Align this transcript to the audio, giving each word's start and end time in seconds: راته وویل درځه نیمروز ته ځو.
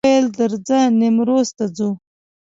راته 0.03 0.09
وویل 0.11 0.27
درځه 0.39 0.79
نیمروز 0.99 1.49
ته 1.57 1.65
ځو. 1.75 1.89